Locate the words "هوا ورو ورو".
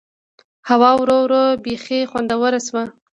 0.69-1.43